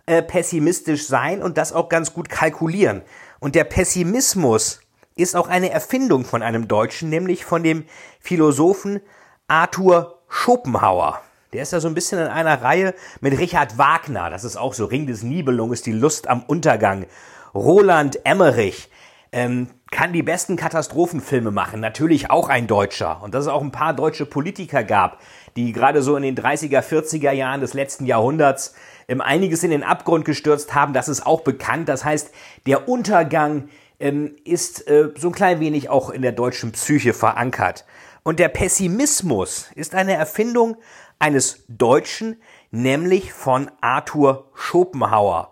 äh, 0.06 0.22
pessimistisch 0.22 1.06
sein 1.06 1.42
und 1.42 1.58
das 1.58 1.72
auch 1.72 1.90
ganz 1.90 2.14
gut 2.14 2.30
kalkulieren. 2.30 3.02
Und 3.40 3.54
der 3.54 3.64
Pessimismus 3.64 4.80
ist 5.16 5.36
auch 5.36 5.48
eine 5.48 5.70
Erfindung 5.70 6.24
von 6.24 6.42
einem 6.42 6.68
Deutschen, 6.68 7.10
nämlich 7.10 7.44
von 7.44 7.62
dem 7.62 7.84
Philosophen 8.20 9.00
Arthur 9.48 10.20
Schopenhauer. 10.28 11.20
Der 11.52 11.62
ist 11.62 11.72
ja 11.72 11.80
so 11.80 11.88
ein 11.88 11.94
bisschen 11.94 12.20
in 12.20 12.28
einer 12.28 12.62
Reihe 12.62 12.94
mit 13.20 13.38
Richard 13.38 13.76
Wagner. 13.76 14.30
Das 14.30 14.44
ist 14.44 14.56
auch 14.56 14.74
so 14.74 14.84
Ring 14.84 15.06
des 15.06 15.22
Nibelunges, 15.22 15.82
die 15.82 15.92
Lust 15.92 16.28
am 16.28 16.42
Untergang. 16.42 17.06
Roland 17.54 18.24
Emmerich 18.24 18.90
ähm, 19.32 19.68
kann 19.90 20.12
die 20.12 20.22
besten 20.22 20.56
Katastrophenfilme 20.56 21.50
machen. 21.50 21.80
Natürlich 21.80 22.30
auch 22.30 22.48
ein 22.48 22.66
Deutscher. 22.66 23.22
Und 23.22 23.34
dass 23.34 23.44
es 23.44 23.48
auch 23.48 23.62
ein 23.62 23.72
paar 23.72 23.94
deutsche 23.94 24.26
Politiker 24.26 24.84
gab, 24.84 25.20
die 25.56 25.72
gerade 25.72 26.02
so 26.02 26.16
in 26.16 26.22
den 26.22 26.36
30er, 26.36 26.82
40er 26.82 27.32
Jahren 27.32 27.60
des 27.60 27.74
letzten 27.74 28.04
Jahrhunderts 28.04 28.74
ähm, 29.08 29.20
einiges 29.20 29.62
in 29.64 29.70
den 29.70 29.82
Abgrund 29.82 30.24
gestürzt 30.24 30.74
haben. 30.74 30.92
Das 30.92 31.08
ist 31.08 31.26
auch 31.26 31.40
bekannt. 31.40 31.88
Das 31.88 32.04
heißt, 32.04 32.30
der 32.66 32.88
Untergang 32.88 33.68
ähm, 33.98 34.36
ist 34.44 34.86
äh, 34.88 35.10
so 35.16 35.28
ein 35.28 35.34
klein 35.34 35.60
wenig 35.60 35.88
auch 35.88 36.10
in 36.10 36.22
der 36.22 36.32
deutschen 36.32 36.72
Psyche 36.72 37.14
verankert. 37.14 37.84
Und 38.22 38.38
der 38.38 38.48
Pessimismus 38.48 39.70
ist 39.74 39.94
eine 39.94 40.14
Erfindung 40.14 40.76
eines 41.18 41.64
Deutschen, 41.68 42.36
nämlich 42.70 43.32
von 43.32 43.70
Arthur 43.80 44.50
Schopenhauer. 44.54 45.50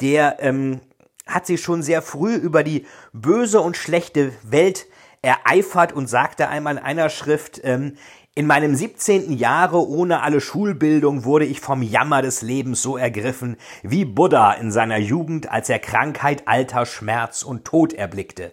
Der 0.00 0.38
ähm, 0.40 0.80
hat 1.26 1.46
sich 1.46 1.60
schon 1.60 1.82
sehr 1.82 2.02
früh 2.02 2.34
über 2.34 2.62
die 2.62 2.86
böse 3.12 3.60
und 3.60 3.76
schlechte 3.76 4.32
Welt 4.42 4.86
ereifert 5.22 5.92
und 5.92 6.06
sagte 6.06 6.48
einmal 6.48 6.76
in 6.76 6.82
einer 6.82 7.08
Schrift, 7.08 7.60
ähm, 7.64 7.96
in 8.38 8.46
meinem 8.46 8.74
17. 8.74 9.32
Jahre 9.32 9.88
ohne 9.88 10.22
alle 10.22 10.42
Schulbildung 10.42 11.24
wurde 11.24 11.46
ich 11.46 11.60
vom 11.60 11.82
Jammer 11.82 12.20
des 12.20 12.42
Lebens 12.42 12.82
so 12.82 12.98
ergriffen, 12.98 13.56
wie 13.82 14.04
Buddha 14.04 14.52
in 14.52 14.70
seiner 14.70 14.98
Jugend, 14.98 15.50
als 15.50 15.70
er 15.70 15.78
Krankheit, 15.78 16.46
Alter, 16.46 16.84
Schmerz 16.84 17.42
und 17.42 17.64
Tod 17.64 17.94
erblickte. 17.94 18.52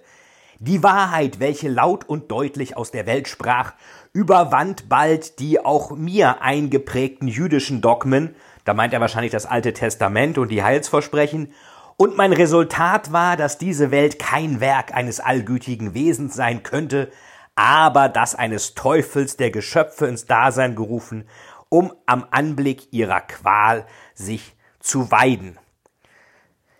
Die 0.59 0.81
Wahrheit, 0.81 1.41
welche 1.41 1.67
laut 1.67 2.07
und 2.07 2.31
deutlich 2.31 2.77
aus 2.77 2.91
der 2.91 3.05
Welt 3.05 3.27
sprach, 3.27 3.73
überwand 4.13 4.87
bald 4.87 5.39
die 5.39 5.59
auch 5.59 5.91
mir 5.91 6.41
eingeprägten 6.41 7.27
jüdischen 7.27 7.81
Dogmen, 7.81 8.35
da 8.63 8.73
meint 8.73 8.93
er 8.93 9.01
wahrscheinlich 9.01 9.33
das 9.33 9.45
Alte 9.45 9.73
Testament 9.73 10.37
und 10.37 10.49
die 10.49 10.63
Heilsversprechen, 10.63 11.51
und 11.97 12.17
mein 12.17 12.33
Resultat 12.33 13.12
war, 13.12 13.38
dass 13.38 13.57
diese 13.57 13.91
Welt 13.91 14.19
kein 14.19 14.59
Werk 14.59 14.93
eines 14.93 15.19
allgütigen 15.19 15.93
Wesens 15.93 16.33
sein 16.35 16.63
könnte, 16.63 17.12
aber 17.55 18.09
das 18.09 18.35
eines 18.35 18.73
Teufels, 18.73 19.38
der 19.38 19.51
Geschöpfe 19.51 20.07
ins 20.07 20.25
Dasein 20.25 20.75
gerufen, 20.75 21.27
um 21.69 21.93
am 22.05 22.25
Anblick 22.31 22.91
ihrer 22.91 23.21
Qual 23.21 23.85
sich 24.15 24.55
zu 24.79 25.12
weiden. 25.12 25.57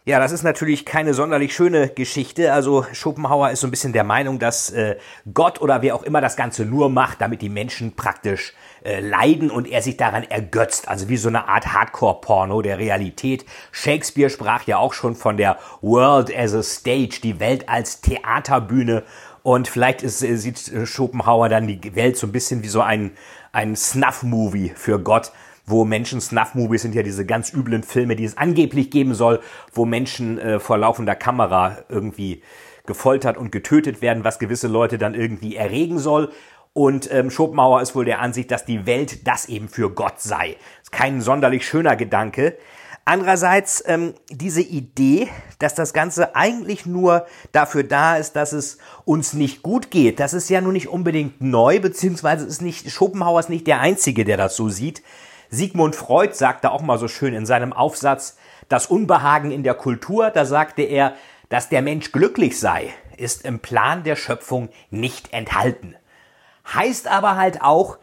Ja, 0.06 0.20
das 0.20 0.34
ist 0.34 0.44
natürlich 0.44 0.86
keine 0.86 1.14
sonderlich 1.14 1.56
schöne 1.56 1.88
Geschichte. 1.88 2.52
Also 2.52 2.86
Schopenhauer 2.92 3.52
ist 3.52 3.62
so 3.62 3.68
ein 3.68 3.72
bisschen 3.72 3.94
der 3.94 4.04
Meinung, 4.04 4.38
dass 4.38 4.70
äh, 4.72 4.98
Gott 5.34 5.62
oder 5.62 5.82
wer 5.82 5.96
auch 5.96 6.04
immer 6.04 6.20
das 6.20 6.36
Ganze 6.36 6.66
nur 6.66 6.90
macht, 6.90 7.22
damit 7.22 7.42
die 7.42 7.48
Menschen 7.48 7.96
praktisch 7.96 8.54
äh, 8.84 9.00
leiden 9.00 9.50
und 9.50 9.68
er 9.68 9.82
sich 9.82 9.98
daran 9.98 10.24
ergötzt. 10.24 10.88
Also 10.88 11.10
wie 11.10 11.18
so 11.18 11.30
eine 11.30 11.48
Art 11.48 11.74
Hardcore-Porno 11.74 12.62
der 12.62 12.78
Realität. 12.78 13.46
Shakespeare 13.72 14.30
sprach 14.30 14.68
ja 14.68 14.78
auch 14.78 14.94
schon 14.94 15.16
von 15.16 15.38
der 15.38 15.58
World 15.82 16.36
as 16.36 16.54
a 16.54 16.64
Stage, 16.64 17.20
die 17.24 17.40
Welt 17.40 17.70
als 17.70 18.02
Theaterbühne. 18.02 19.04
Und 19.42 19.68
vielleicht 19.68 20.04
ist, 20.04 20.24
äh, 20.24 20.36
sieht 20.36 20.72
Schopenhauer 20.86 21.50
dann 21.50 21.68
die 21.68 21.96
Welt 21.96 22.18
so 22.18 22.28
ein 22.28 22.32
bisschen 22.32 22.64
wie 22.64 22.68
so 22.68 22.82
ein, 22.82 23.12
ein 23.52 23.76
Snuff-Movie 23.76 24.74
für 24.76 25.00
Gott 25.00 25.32
wo 25.66 25.86
Menschen, 25.86 26.20
Snuff-Movies 26.20 26.82
sind 26.82 26.94
ja 26.94 27.04
diese 27.04 27.26
ganz 27.26 27.54
üblen 27.54 27.84
Filme, 27.84 28.16
die 28.16 28.26
es 28.26 28.38
angeblich 28.38 28.92
geben 28.92 29.14
soll, 29.14 29.40
wo 29.72 29.86
Menschen 29.86 30.38
äh, 30.38 30.60
vor 30.60 30.78
laufender 30.78 31.16
Kamera 31.16 31.78
irgendwie 31.88 32.42
gefoltert 32.86 33.38
und 33.38 33.52
getötet 33.52 34.02
werden, 34.02 34.26
was 34.26 34.40
gewisse 34.40 34.68
Leute 34.68 34.98
dann 34.98 35.14
irgendwie 35.14 35.56
erregen 35.56 36.00
soll. 36.00 36.32
Und 36.74 37.12
ähm, 37.12 37.30
Schopenhauer 37.30 37.82
ist 37.82 37.96
wohl 37.96 38.06
der 38.06 38.20
Ansicht, 38.20 38.50
dass 38.50 38.66
die 38.66 38.86
Welt 38.88 39.28
das 39.28 39.48
eben 39.48 39.70
für 39.70 39.92
Gott 39.92 40.20
sei. 40.20 40.58
Ist 40.82 40.92
kein 40.92 41.22
sonderlich 41.22 41.68
schöner 41.68 41.96
Gedanke. 41.96 42.58
Andererseits 43.06 43.84
ähm, 43.86 44.14
diese 44.30 44.62
Idee, 44.62 45.28
dass 45.60 45.76
das 45.76 45.94
Ganze 45.94 46.36
eigentlich 46.36 46.86
nur 46.86 47.28
dafür 47.52 47.84
da 47.84 48.16
ist, 48.16 48.36
dass 48.38 48.54
es 48.54 48.78
uns 49.04 49.34
nicht 49.34 49.62
gut 49.62 49.92
geht, 49.92 50.22
das 50.22 50.34
ist 50.34 50.50
ja 50.50 50.62
nun 50.62 50.74
nicht 50.74 50.88
unbedingt 50.88 51.42
neu, 51.42 51.80
beziehungsweise 51.80 52.46
ist 52.46 52.62
nicht 52.62 52.90
Schopenhauer 52.90 53.42
ist 53.42 53.50
nicht 53.50 53.68
der 53.68 53.82
Einzige, 53.82 54.24
der 54.24 54.38
das 54.38 54.56
so 54.56 54.70
sieht. 54.70 55.04
Sigmund 55.50 55.96
Freud 55.96 56.34
sagte 56.34 56.72
auch 56.72 56.82
mal 56.82 56.98
so 56.98 57.10
schön 57.10 57.34
in 57.34 57.46
seinem 57.46 57.74
Aufsatz 57.74 58.38
Das 58.70 58.88
Unbehagen 58.88 59.52
in 59.52 59.64
der 59.64 59.76
Kultur, 59.76 60.32
da 60.32 60.46
sagte 60.46 60.82
er, 60.82 61.14
dass 61.50 61.70
der 61.70 61.82
Mensch 61.82 62.14
glücklich 62.14 62.58
sei, 62.58 62.90
ist 63.18 63.44
im 63.46 63.60
Plan 63.60 64.04
der 64.04 64.16
Schöpfung 64.16 64.70
nicht 64.90 65.34
enthalten. 65.34 65.96
Heißt 66.66 67.08
aber 67.08 67.36
halt 67.36 67.62
auch, 67.62 67.98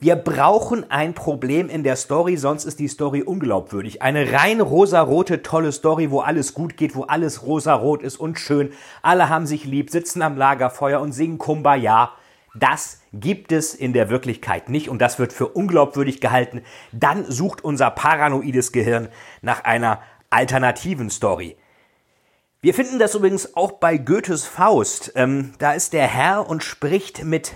wir 0.00 0.14
brauchen 0.14 0.88
ein 0.92 1.12
Problem 1.12 1.68
in 1.68 1.82
der 1.82 1.96
Story, 1.96 2.36
sonst 2.36 2.64
ist 2.64 2.78
die 2.78 2.86
Story 2.86 3.22
unglaubwürdig. 3.22 4.00
Eine 4.00 4.32
rein 4.32 4.60
rosarote, 4.60 5.42
tolle 5.42 5.72
Story, 5.72 6.12
wo 6.12 6.20
alles 6.20 6.54
gut 6.54 6.76
geht, 6.76 6.94
wo 6.94 7.02
alles 7.02 7.42
rosarot 7.42 8.04
ist 8.04 8.16
und 8.16 8.38
schön. 8.38 8.72
Alle 9.02 9.28
haben 9.28 9.44
sich 9.44 9.64
lieb, 9.64 9.90
sitzen 9.90 10.22
am 10.22 10.36
Lagerfeuer 10.36 11.00
und 11.00 11.10
singen 11.10 11.38
Kumbaya. 11.38 12.12
Das 12.54 13.00
gibt 13.12 13.50
es 13.50 13.74
in 13.74 13.92
der 13.92 14.08
Wirklichkeit 14.08 14.68
nicht 14.68 14.88
und 14.88 15.00
das 15.02 15.18
wird 15.18 15.32
für 15.32 15.48
unglaubwürdig 15.48 16.20
gehalten. 16.20 16.62
Dann 16.92 17.28
sucht 17.28 17.64
unser 17.64 17.90
paranoides 17.90 18.70
Gehirn 18.70 19.08
nach 19.42 19.64
einer 19.64 20.00
alternativen 20.30 21.10
Story. 21.10 21.56
Wir 22.60 22.74
finden 22.74 22.98
das 22.98 23.14
übrigens 23.14 23.56
auch 23.56 23.72
bei 23.72 23.98
Goethes 23.98 24.44
Faust. 24.44 25.12
Ähm, 25.14 25.54
da 25.58 25.72
ist 25.72 25.92
der 25.92 26.06
Herr 26.06 26.48
und 26.48 26.64
spricht 26.64 27.24
mit 27.24 27.52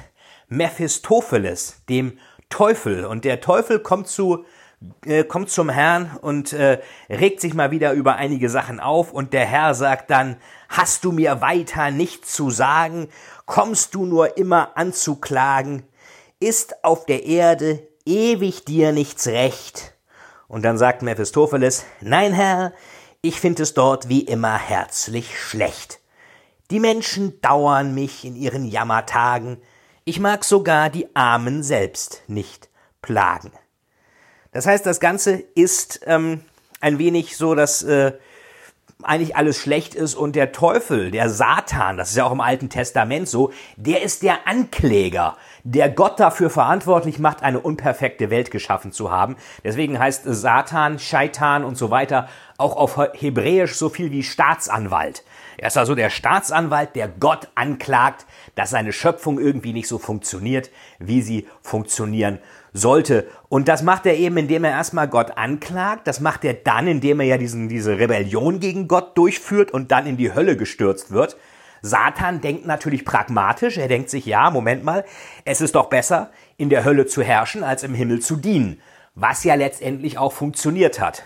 Mephistopheles, 0.52 1.82
dem 1.88 2.18
Teufel. 2.49 3.04
Und 3.06 3.25
der 3.25 3.40
Teufel 3.40 3.80
kommt 3.80 4.09
zu 4.09 4.44
äh, 5.06 5.25
kommt 5.25 5.50
zum 5.50 5.68
Herrn 5.68 6.18
und 6.21 6.52
äh, 6.52 6.80
regt 7.09 7.40
sich 7.40 7.54
mal 7.54 7.71
wieder 7.71 7.92
über 7.92 8.16
einige 8.16 8.49
Sachen 8.49 8.80
auf 8.80 9.12
und 9.12 9.32
der 9.32 9.47
Herr 9.47 9.75
sagt 9.75 10.11
dann, 10.11 10.37
hast 10.68 11.04
du 11.04 11.12
mir 11.12 11.40
weiter 11.40 11.90
nichts 11.90 12.32
zu 12.35 12.50
sagen? 12.50 13.09
Kommst 13.47 13.94
du 13.94 14.06
nur 14.06 14.37
immer 14.37 14.76
anzuklagen? 14.76 15.85
Ist 16.40 16.85
auf 16.85 17.06
der 17.06 17.25
Erde 17.25 17.87
ewig 18.04 18.64
dir 18.64 18.92
nichts 18.92 19.28
recht? 19.28 19.94
Und 20.49 20.64
dann 20.64 20.78
sagt 20.78 21.02
Mephistopheles, 21.02 21.85
nein 22.00 22.32
Herr, 22.32 22.73
ich 23.21 23.40
finde 23.40 23.62
es 23.62 23.75
dort 23.75 24.09
wie 24.09 24.23
immer 24.23 24.59
herzlich 24.59 25.38
schlecht. 25.40 26.00
Die 26.73 26.80
Menschen 26.80 27.40
dauern 27.40 27.94
mich 27.94 28.25
in 28.25 28.35
ihren 28.35 28.64
Jammertagen, 28.64 29.59
ich 30.04 30.21
mag 30.21 30.44
sogar 30.44 30.90
die 30.90 31.14
Armen 31.14 31.62
selbst 31.62 32.23
nicht 32.26 32.68
plagen. 33.00 33.52
Das 34.52 34.66
heißt, 34.66 34.85
das 34.85 35.00
Ganze 35.00 35.32
ist 35.54 36.00
ähm, 36.06 36.42
ein 36.80 36.99
wenig 36.99 37.37
so, 37.37 37.54
dass 37.54 37.82
äh, 37.82 38.12
eigentlich 39.02 39.37
alles 39.37 39.59
schlecht 39.59 39.94
ist 39.94 40.14
und 40.14 40.37
der 40.37 40.52
Teufel, 40.52 41.11
der 41.11 41.28
Satan, 41.28 41.97
das 41.97 42.11
ist 42.11 42.16
ja 42.16 42.25
auch 42.25 42.32
im 42.32 42.40
Alten 42.40 42.68
Testament 42.68 43.28
so, 43.28 43.52
der 43.76 44.02
ist 44.02 44.23
der 44.23 44.47
Ankläger, 44.47 45.37
der 45.64 45.88
Gott 45.90 46.19
dafür 46.19 46.50
verantwortlich 46.50 47.19
macht, 47.19 47.42
eine 47.42 47.61
unperfekte 47.61 48.31
Welt 48.31 48.50
geschaffen 48.50 48.92
zu 48.92 49.11
haben. 49.11 49.37
Deswegen 49.64 49.99
heißt 49.99 50.23
Satan, 50.25 50.99
Scheitan 50.99 51.64
und 51.64 51.76
so 51.76 51.90
weiter 51.90 52.28
auch 52.59 52.76
auf 52.76 52.99
Hebräisch 53.14 53.75
so 53.75 53.88
viel 53.88 54.11
wie 54.11 54.23
Staatsanwalt. 54.23 55.25
Er 55.59 55.69
ist 55.69 55.76
also 55.76 55.95
der 55.95 56.11
Staatsanwalt, 56.11 56.97
der 56.97 57.09
Gott 57.09 57.49
anklagt, 57.54 58.26
dass 58.54 58.71
seine 58.71 58.92
Schöpfung 58.92 59.38
irgendwie 59.38 59.73
nicht 59.73 59.88
so 59.88 59.99
funktioniert, 59.99 60.71
wie 60.99 61.23
sie 61.23 61.47
funktionieren 61.61 62.38
sollte. 62.73 63.26
Und 63.49 63.69
das 63.69 63.83
macht 63.83 64.07
er 64.07 64.16
eben, 64.16 64.37
indem 64.38 64.64
er 64.64 64.71
erstmal 64.71 65.09
Gott 65.09 65.37
anklagt. 65.37 66.07
Das 66.07 66.21
macht 66.21 66.45
er 66.45 66.54
dann, 66.54 66.87
indem 66.87 67.21
er 67.21 67.26
ja 67.26 67.38
diesen, 67.38 67.69
diese 67.69 67.99
Rebellion 67.99 68.61
gegen 68.61 68.88
Gott 68.88 69.16
durchführt 69.16 69.71
und 69.71 69.92
dann 69.92 70.07
in 70.07 70.16
die 70.16 70.35
Hölle 70.35 70.57
gestürzt 70.57 71.11
wird. 71.11 71.37
Satan 71.82 72.40
denkt 72.40 72.64
natürlich 72.64 73.04
pragmatisch. 73.04 73.76
Er 73.76 73.88
denkt 73.88 74.08
sich, 74.08 74.24
ja, 74.24 74.50
Moment 74.50 74.84
mal, 74.84 75.04
es 75.44 75.60
ist 75.60 75.74
doch 75.74 75.90
besser, 75.90 76.30
in 76.56 76.70
der 76.70 76.84
Hölle 76.84 77.06
zu 77.06 77.22
herrschen, 77.22 77.64
als 77.64 77.82
im 77.82 77.94
Himmel 77.94 78.20
zu 78.20 78.36
dienen. 78.36 78.80
Was 79.14 79.44
ja 79.44 79.56
letztendlich 79.56 80.16
auch 80.16 80.32
funktioniert 80.32 81.00
hat. 81.00 81.24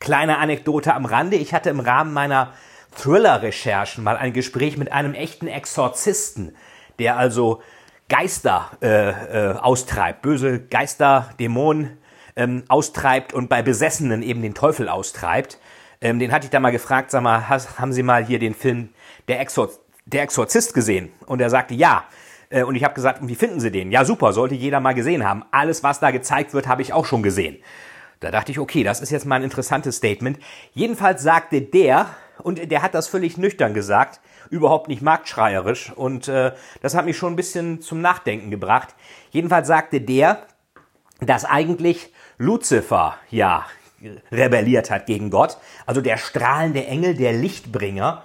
Kleine 0.00 0.38
Anekdote 0.38 0.94
am 0.94 1.04
Rande. 1.04 1.36
Ich 1.36 1.54
hatte 1.54 1.70
im 1.70 1.80
Rahmen 1.80 2.12
meiner 2.12 2.52
Thriller-Recherchen 2.96 4.02
mal 4.02 4.16
ein 4.16 4.32
Gespräch 4.32 4.76
mit 4.76 4.90
einem 4.90 5.14
echten 5.14 5.46
Exorzisten, 5.46 6.56
der 6.98 7.16
also 7.16 7.62
Geister 8.08 8.70
äh, 8.80 9.10
äh, 9.10 9.54
austreibt, 9.56 10.22
böse 10.22 10.60
Geister, 10.60 11.30
Dämonen 11.38 11.98
ähm, 12.36 12.64
austreibt 12.68 13.34
und 13.34 13.48
bei 13.48 13.62
Besessenen 13.62 14.22
eben 14.22 14.40
den 14.40 14.54
Teufel 14.54 14.88
austreibt. 14.88 15.58
Ähm, 16.00 16.18
den 16.18 16.32
hatte 16.32 16.46
ich 16.46 16.50
da 16.50 16.60
mal 16.60 16.70
gefragt, 16.70 17.10
sag 17.10 17.22
mal, 17.22 17.48
has, 17.48 17.78
haben 17.78 17.92
Sie 17.92 18.02
mal 18.02 18.24
hier 18.24 18.38
den 18.38 18.54
Film 18.54 18.90
Der, 19.26 19.40
Exor 19.40 19.68
Der 20.10 20.22
Exorzist 20.22 20.72
gesehen? 20.72 21.12
Und 21.26 21.40
er 21.40 21.50
sagte, 21.50 21.74
ja. 21.74 22.04
Äh, 22.48 22.62
und 22.62 22.74
ich 22.74 22.84
habe 22.84 22.94
gesagt, 22.94 23.20
wie 23.22 23.34
finden 23.34 23.60
Sie 23.60 23.70
den? 23.70 23.92
Ja, 23.92 24.06
super, 24.06 24.32
sollte 24.32 24.54
jeder 24.54 24.80
mal 24.80 24.94
gesehen 24.94 25.26
haben. 25.26 25.44
Alles, 25.50 25.82
was 25.82 26.00
da 26.00 26.10
gezeigt 26.10 26.54
wird, 26.54 26.66
habe 26.66 26.80
ich 26.80 26.94
auch 26.94 27.04
schon 27.04 27.22
gesehen. 27.22 27.58
Da 28.20 28.30
dachte 28.30 28.50
ich, 28.50 28.58
okay, 28.58 28.82
das 28.82 29.00
ist 29.00 29.10
jetzt 29.10 29.26
mal 29.26 29.36
ein 29.36 29.44
interessantes 29.44 29.96
Statement. 29.96 30.38
Jedenfalls 30.72 31.22
sagte 31.22 31.60
der, 31.60 32.06
und 32.38 32.70
der 32.70 32.82
hat 32.82 32.94
das 32.94 33.06
völlig 33.06 33.36
nüchtern 33.36 33.74
gesagt, 33.74 34.20
überhaupt 34.50 34.88
nicht 34.88 35.02
marktschreierisch, 35.02 35.92
und 35.92 36.26
äh, 36.26 36.52
das 36.80 36.94
hat 36.94 37.04
mich 37.04 37.18
schon 37.18 37.34
ein 37.34 37.36
bisschen 37.36 37.82
zum 37.82 38.00
Nachdenken 38.00 38.50
gebracht. 38.50 38.94
Jedenfalls 39.30 39.68
sagte 39.68 40.00
der, 40.00 40.46
dass 41.20 41.44
eigentlich 41.44 42.12
Luzifer 42.38 43.16
ja 43.30 43.66
rebelliert 44.32 44.90
hat 44.90 45.06
gegen 45.06 45.30
Gott, 45.30 45.58
also 45.84 46.00
der 46.00 46.16
strahlende 46.16 46.86
Engel, 46.86 47.14
der 47.14 47.32
Lichtbringer, 47.32 48.22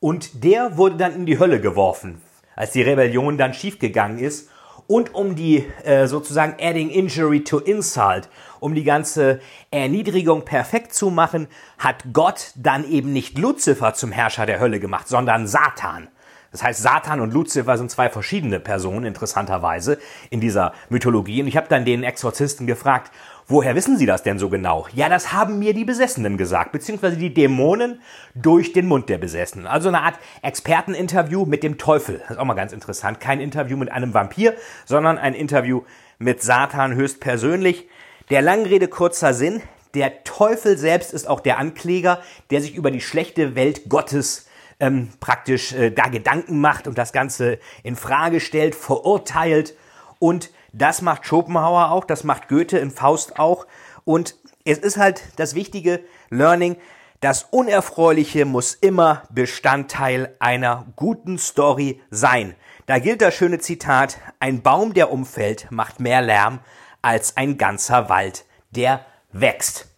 und 0.00 0.44
der 0.44 0.76
wurde 0.76 0.96
dann 0.96 1.14
in 1.14 1.26
die 1.26 1.38
Hölle 1.38 1.60
geworfen, 1.60 2.20
als 2.54 2.72
die 2.72 2.82
Rebellion 2.82 3.38
dann 3.38 3.54
schiefgegangen 3.54 4.18
ist. 4.18 4.50
Und 4.88 5.14
um 5.14 5.34
die 5.34 5.66
äh, 5.84 6.06
sozusagen 6.06 6.54
adding 6.60 6.90
injury 6.90 7.42
to 7.42 7.58
insult, 7.58 8.28
um 8.60 8.74
die 8.74 8.84
ganze 8.84 9.40
Erniedrigung 9.72 10.44
perfekt 10.44 10.94
zu 10.94 11.10
machen, 11.10 11.48
hat 11.78 12.04
Gott 12.12 12.52
dann 12.54 12.88
eben 12.88 13.12
nicht 13.12 13.36
Luzifer 13.36 13.94
zum 13.94 14.12
Herrscher 14.12 14.46
der 14.46 14.60
Hölle 14.60 14.78
gemacht, 14.78 15.08
sondern 15.08 15.48
Satan. 15.48 16.08
Das 16.56 16.62
heißt, 16.62 16.82
Satan 16.82 17.20
und 17.20 17.34
Luzifer 17.34 17.76
sind 17.76 17.90
zwei 17.90 18.08
verschiedene 18.08 18.58
Personen, 18.60 19.04
interessanterweise, 19.04 19.98
in 20.30 20.40
dieser 20.40 20.72
Mythologie. 20.88 21.42
Und 21.42 21.48
ich 21.48 21.56
habe 21.58 21.68
dann 21.68 21.84
den 21.84 22.02
Exorzisten 22.02 22.66
gefragt, 22.66 23.12
woher 23.46 23.74
wissen 23.74 23.98
Sie 23.98 24.06
das 24.06 24.22
denn 24.22 24.38
so 24.38 24.48
genau? 24.48 24.86
Ja, 24.94 25.10
das 25.10 25.34
haben 25.34 25.58
mir 25.58 25.74
die 25.74 25.84
Besessenen 25.84 26.38
gesagt, 26.38 26.72
beziehungsweise 26.72 27.18
die 27.18 27.34
Dämonen 27.34 28.00
durch 28.34 28.72
den 28.72 28.86
Mund 28.86 29.10
der 29.10 29.18
Besessenen. 29.18 29.66
Also 29.66 29.88
eine 29.88 30.00
Art 30.00 30.14
Experteninterview 30.40 31.44
mit 31.44 31.62
dem 31.62 31.76
Teufel. 31.76 32.20
Das 32.20 32.30
ist 32.30 32.38
auch 32.38 32.46
mal 32.46 32.54
ganz 32.54 32.72
interessant. 32.72 33.20
Kein 33.20 33.40
Interview 33.40 33.76
mit 33.76 33.92
einem 33.92 34.14
Vampir, 34.14 34.54
sondern 34.86 35.18
ein 35.18 35.34
Interview 35.34 35.82
mit 36.18 36.42
Satan 36.42 36.94
höchstpersönlich. 36.94 37.86
Der 38.30 38.40
Langrede 38.40 38.88
kurzer 38.88 39.34
Sinn. 39.34 39.60
Der 39.92 40.24
Teufel 40.24 40.78
selbst 40.78 41.12
ist 41.12 41.28
auch 41.28 41.40
der 41.40 41.58
Ankläger, 41.58 42.22
der 42.50 42.62
sich 42.62 42.74
über 42.74 42.90
die 42.90 43.02
schlechte 43.02 43.54
Welt 43.56 43.90
Gottes 43.90 44.46
ähm, 44.80 45.10
praktisch 45.20 45.72
äh, 45.72 45.90
da 45.90 46.08
Gedanken 46.08 46.60
macht 46.60 46.86
und 46.86 46.98
das 46.98 47.12
Ganze 47.12 47.58
in 47.82 47.96
Frage 47.96 48.40
stellt, 48.40 48.74
verurteilt. 48.74 49.74
Und 50.18 50.50
das 50.72 51.02
macht 51.02 51.26
Schopenhauer 51.26 51.90
auch, 51.90 52.04
das 52.04 52.24
macht 52.24 52.48
Goethe 52.48 52.78
in 52.78 52.90
Faust 52.90 53.38
auch. 53.38 53.66
Und 54.04 54.36
es 54.64 54.78
ist 54.78 54.96
halt 54.96 55.22
das 55.36 55.54
wichtige 55.54 56.00
Learning, 56.30 56.76
das 57.20 57.44
Unerfreuliche 57.44 58.44
muss 58.44 58.74
immer 58.74 59.22
Bestandteil 59.30 60.36
einer 60.38 60.86
guten 60.96 61.38
Story 61.38 62.02
sein. 62.10 62.54
Da 62.84 62.98
gilt 62.98 63.22
das 63.22 63.34
schöne 63.34 63.58
Zitat, 63.58 64.18
ein 64.38 64.62
Baum, 64.62 64.92
der 64.92 65.10
umfällt, 65.10 65.70
macht 65.70 65.98
mehr 65.98 66.20
Lärm 66.20 66.60
als 67.00 67.36
ein 67.36 67.56
ganzer 67.56 68.08
Wald, 68.08 68.44
der 68.70 69.04
wächst. 69.32 69.88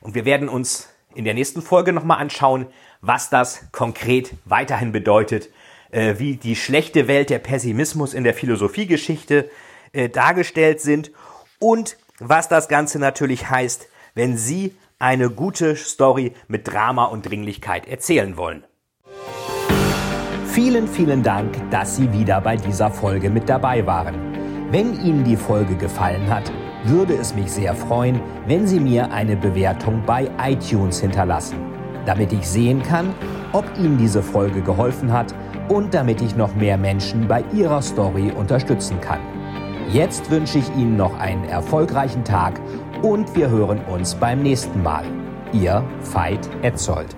Und 0.00 0.14
wir 0.14 0.24
werden 0.24 0.48
uns 0.48 0.88
in 1.14 1.24
der 1.24 1.34
nächsten 1.34 1.62
Folge 1.62 1.92
nochmal 1.92 2.18
anschauen, 2.18 2.66
was 3.06 3.28
das 3.28 3.66
konkret 3.70 4.32
weiterhin 4.44 4.92
bedeutet, 4.92 5.50
äh, 5.90 6.14
wie 6.18 6.36
die 6.36 6.56
schlechte 6.56 7.06
Welt 7.06 7.30
der 7.30 7.38
Pessimismus 7.38 8.14
in 8.14 8.24
der 8.24 8.34
Philosophiegeschichte 8.34 9.50
äh, 9.92 10.08
dargestellt 10.08 10.80
sind 10.80 11.10
und 11.58 11.96
was 12.18 12.48
das 12.48 12.68
Ganze 12.68 12.98
natürlich 12.98 13.50
heißt, 13.50 13.88
wenn 14.14 14.36
Sie 14.36 14.74
eine 14.98 15.28
gute 15.28 15.76
Story 15.76 16.32
mit 16.48 16.66
Drama 16.66 17.04
und 17.04 17.28
Dringlichkeit 17.28 17.86
erzählen 17.86 18.36
wollen. 18.36 18.64
Vielen, 20.46 20.86
vielen 20.88 21.22
Dank, 21.22 21.54
dass 21.70 21.96
Sie 21.96 22.10
wieder 22.12 22.40
bei 22.40 22.56
dieser 22.56 22.90
Folge 22.90 23.28
mit 23.28 23.48
dabei 23.48 23.84
waren. 23.86 24.14
Wenn 24.70 25.04
Ihnen 25.04 25.24
die 25.24 25.36
Folge 25.36 25.76
gefallen 25.76 26.30
hat, 26.30 26.50
würde 26.84 27.14
es 27.14 27.34
mich 27.34 27.50
sehr 27.50 27.74
freuen, 27.74 28.20
wenn 28.46 28.66
Sie 28.66 28.80
mir 28.80 29.10
eine 29.10 29.36
Bewertung 29.36 30.02
bei 30.06 30.30
iTunes 30.38 31.00
hinterlassen 31.00 31.73
damit 32.06 32.32
ich 32.32 32.48
sehen 32.48 32.82
kann, 32.82 33.14
ob 33.52 33.64
Ihnen 33.78 33.98
diese 33.98 34.22
Folge 34.22 34.60
geholfen 34.60 35.12
hat 35.12 35.34
und 35.68 35.94
damit 35.94 36.20
ich 36.20 36.36
noch 36.36 36.54
mehr 36.54 36.76
Menschen 36.76 37.26
bei 37.26 37.44
ihrer 37.52 37.82
Story 37.82 38.32
unterstützen 38.32 39.00
kann. 39.00 39.20
Jetzt 39.92 40.30
wünsche 40.30 40.58
ich 40.58 40.68
Ihnen 40.76 40.96
noch 40.96 41.18
einen 41.18 41.44
erfolgreichen 41.44 42.24
Tag 42.24 42.60
und 43.02 43.34
wir 43.36 43.50
hören 43.50 43.80
uns 43.86 44.14
beim 44.14 44.42
nächsten 44.42 44.82
Mal. 44.82 45.04
Ihr 45.52 45.84
Veit 46.12 46.48
Etzold. 46.62 47.14